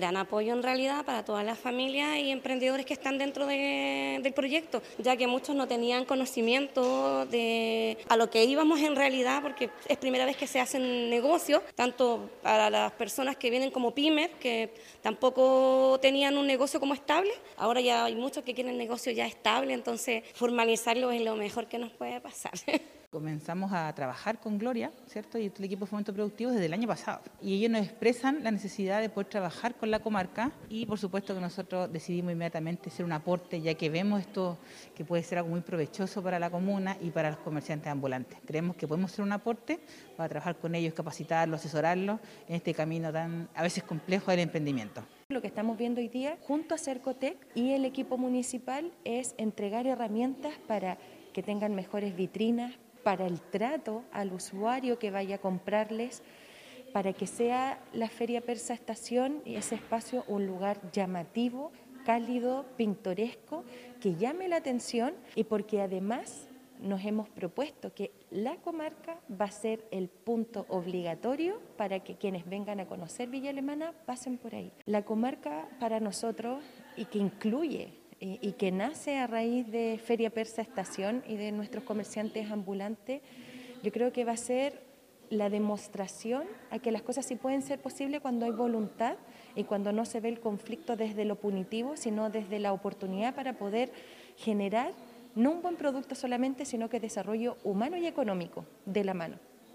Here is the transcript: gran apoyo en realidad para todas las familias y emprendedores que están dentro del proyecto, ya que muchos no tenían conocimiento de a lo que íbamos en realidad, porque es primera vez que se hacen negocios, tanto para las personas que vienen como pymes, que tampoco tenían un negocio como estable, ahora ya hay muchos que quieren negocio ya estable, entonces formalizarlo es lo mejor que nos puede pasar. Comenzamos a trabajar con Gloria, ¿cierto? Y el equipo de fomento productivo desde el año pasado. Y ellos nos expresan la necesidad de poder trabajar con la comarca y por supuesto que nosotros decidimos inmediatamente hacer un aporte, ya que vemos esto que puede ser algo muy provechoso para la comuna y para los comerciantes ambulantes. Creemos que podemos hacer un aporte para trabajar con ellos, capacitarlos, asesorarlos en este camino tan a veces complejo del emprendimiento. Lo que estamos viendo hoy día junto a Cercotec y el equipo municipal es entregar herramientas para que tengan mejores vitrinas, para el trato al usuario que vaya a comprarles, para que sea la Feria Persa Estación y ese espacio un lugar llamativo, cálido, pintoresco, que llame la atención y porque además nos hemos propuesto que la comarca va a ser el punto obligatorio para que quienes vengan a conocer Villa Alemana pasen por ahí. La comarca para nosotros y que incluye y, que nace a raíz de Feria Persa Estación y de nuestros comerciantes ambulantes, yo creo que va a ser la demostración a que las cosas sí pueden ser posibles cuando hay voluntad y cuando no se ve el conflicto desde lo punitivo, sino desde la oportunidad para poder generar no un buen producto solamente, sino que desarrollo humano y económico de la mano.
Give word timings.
gran 0.00 0.16
apoyo 0.16 0.54
en 0.54 0.62
realidad 0.62 1.04
para 1.04 1.26
todas 1.26 1.44
las 1.44 1.58
familias 1.58 2.16
y 2.16 2.30
emprendedores 2.30 2.86
que 2.86 2.94
están 2.94 3.18
dentro 3.18 3.44
del 3.46 4.32
proyecto, 4.32 4.82
ya 4.96 5.14
que 5.14 5.26
muchos 5.26 5.54
no 5.54 5.68
tenían 5.68 6.06
conocimiento 6.06 7.26
de 7.26 7.98
a 8.08 8.16
lo 8.16 8.30
que 8.30 8.44
íbamos 8.44 8.80
en 8.80 8.96
realidad, 8.96 9.42
porque 9.42 9.68
es 9.86 9.98
primera 9.98 10.24
vez 10.24 10.38
que 10.38 10.46
se 10.46 10.58
hacen 10.58 11.10
negocios, 11.10 11.60
tanto 11.74 12.30
para 12.42 12.70
las 12.70 12.92
personas 12.92 13.36
que 13.36 13.50
vienen 13.50 13.70
como 13.70 13.94
pymes, 13.94 14.30
que 14.40 14.72
tampoco 15.02 15.98
tenían 16.00 16.38
un 16.38 16.46
negocio 16.46 16.80
como 16.80 16.94
estable, 16.94 17.32
ahora 17.58 17.82
ya 17.82 18.06
hay 18.06 18.14
muchos 18.14 18.42
que 18.42 18.54
quieren 18.54 18.78
negocio 18.78 19.12
ya 19.12 19.26
estable, 19.26 19.74
entonces 19.74 20.24
formalizarlo 20.32 21.10
es 21.10 21.20
lo 21.20 21.36
mejor 21.36 21.66
que 21.66 21.78
nos 21.78 21.92
puede 21.92 22.22
pasar. 22.22 22.52
Comenzamos 23.10 23.72
a 23.72 23.92
trabajar 23.92 24.38
con 24.38 24.56
Gloria, 24.56 24.92
¿cierto? 25.08 25.36
Y 25.36 25.46
el 25.46 25.64
equipo 25.64 25.84
de 25.84 25.90
fomento 25.90 26.14
productivo 26.14 26.52
desde 26.52 26.66
el 26.66 26.72
año 26.72 26.86
pasado. 26.86 27.22
Y 27.42 27.54
ellos 27.56 27.68
nos 27.68 27.82
expresan 27.82 28.44
la 28.44 28.52
necesidad 28.52 29.00
de 29.00 29.08
poder 29.08 29.28
trabajar 29.28 29.74
con 29.74 29.90
la 29.90 29.98
comarca 29.98 30.52
y 30.68 30.86
por 30.86 30.96
supuesto 30.96 31.34
que 31.34 31.40
nosotros 31.40 31.92
decidimos 31.92 32.32
inmediatamente 32.32 32.88
hacer 32.88 33.04
un 33.04 33.10
aporte, 33.10 33.60
ya 33.60 33.74
que 33.74 33.90
vemos 33.90 34.20
esto 34.20 34.58
que 34.94 35.04
puede 35.04 35.24
ser 35.24 35.38
algo 35.38 35.50
muy 35.50 35.60
provechoso 35.60 36.22
para 36.22 36.38
la 36.38 36.50
comuna 36.50 36.96
y 37.00 37.10
para 37.10 37.32
los 37.32 37.40
comerciantes 37.40 37.88
ambulantes. 37.90 38.38
Creemos 38.46 38.76
que 38.76 38.86
podemos 38.86 39.10
hacer 39.10 39.24
un 39.24 39.32
aporte 39.32 39.80
para 40.16 40.28
trabajar 40.28 40.60
con 40.60 40.76
ellos, 40.76 40.94
capacitarlos, 40.94 41.58
asesorarlos 41.58 42.20
en 42.46 42.54
este 42.54 42.74
camino 42.74 43.12
tan 43.12 43.48
a 43.56 43.64
veces 43.64 43.82
complejo 43.82 44.30
del 44.30 44.38
emprendimiento. 44.38 45.02
Lo 45.30 45.40
que 45.40 45.48
estamos 45.48 45.76
viendo 45.76 46.00
hoy 46.00 46.06
día 46.06 46.38
junto 46.42 46.76
a 46.76 46.78
Cercotec 46.78 47.36
y 47.56 47.72
el 47.72 47.84
equipo 47.86 48.18
municipal 48.18 48.92
es 49.04 49.34
entregar 49.36 49.88
herramientas 49.88 50.52
para 50.68 50.96
que 51.32 51.42
tengan 51.42 51.74
mejores 51.74 52.14
vitrinas, 52.14 52.74
para 53.02 53.26
el 53.26 53.40
trato 53.40 54.04
al 54.12 54.32
usuario 54.32 54.98
que 54.98 55.10
vaya 55.10 55.36
a 55.36 55.40
comprarles, 55.40 56.22
para 56.92 57.12
que 57.12 57.26
sea 57.26 57.80
la 57.92 58.08
Feria 58.08 58.40
Persa 58.40 58.74
Estación 58.74 59.42
y 59.44 59.54
ese 59.54 59.76
espacio 59.76 60.24
un 60.26 60.46
lugar 60.46 60.80
llamativo, 60.92 61.72
cálido, 62.04 62.66
pintoresco, 62.76 63.64
que 64.00 64.16
llame 64.16 64.48
la 64.48 64.56
atención 64.56 65.14
y 65.34 65.44
porque 65.44 65.80
además 65.80 66.48
nos 66.80 67.04
hemos 67.04 67.28
propuesto 67.28 67.92
que 67.94 68.10
la 68.30 68.56
comarca 68.56 69.20
va 69.30 69.46
a 69.46 69.50
ser 69.50 69.86
el 69.90 70.08
punto 70.08 70.64
obligatorio 70.68 71.60
para 71.76 72.00
que 72.00 72.16
quienes 72.16 72.48
vengan 72.48 72.80
a 72.80 72.86
conocer 72.86 73.28
Villa 73.28 73.50
Alemana 73.50 73.92
pasen 74.06 74.38
por 74.38 74.54
ahí. 74.54 74.72
La 74.86 75.04
comarca 75.04 75.68
para 75.78 76.00
nosotros 76.00 76.64
y 76.96 77.04
que 77.04 77.18
incluye 77.18 77.92
y, 78.20 78.52
que 78.52 78.70
nace 78.70 79.16
a 79.16 79.26
raíz 79.26 79.66
de 79.70 79.98
Feria 80.04 80.28
Persa 80.28 80.60
Estación 80.60 81.24
y 81.26 81.36
de 81.36 81.52
nuestros 81.52 81.84
comerciantes 81.84 82.50
ambulantes, 82.50 83.22
yo 83.82 83.90
creo 83.92 84.12
que 84.12 84.26
va 84.26 84.32
a 84.32 84.36
ser 84.36 84.82
la 85.30 85.48
demostración 85.48 86.44
a 86.70 86.78
que 86.80 86.90
las 86.90 87.02
cosas 87.02 87.24
sí 87.24 87.36
pueden 87.36 87.62
ser 87.62 87.80
posibles 87.80 88.20
cuando 88.20 88.44
hay 88.44 88.52
voluntad 88.52 89.16
y 89.54 89.64
cuando 89.64 89.92
no 89.92 90.04
se 90.04 90.20
ve 90.20 90.28
el 90.28 90.40
conflicto 90.40 90.96
desde 90.96 91.24
lo 91.24 91.36
punitivo, 91.36 91.96
sino 91.96 92.28
desde 92.28 92.58
la 92.58 92.72
oportunidad 92.72 93.34
para 93.34 93.54
poder 93.54 93.90
generar 94.36 94.92
no 95.34 95.52
un 95.52 95.62
buen 95.62 95.76
producto 95.76 96.14
solamente, 96.14 96.64
sino 96.64 96.90
que 96.90 97.00
desarrollo 97.00 97.56
humano 97.64 97.96
y 97.96 98.06
económico 98.06 98.66
de 98.84 99.04
la 99.04 99.14
mano. 99.14 99.49